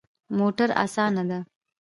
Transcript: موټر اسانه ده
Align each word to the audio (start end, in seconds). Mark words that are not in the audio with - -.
موټر 0.37 0.69
اسانه 0.83 1.23
ده 1.29 1.39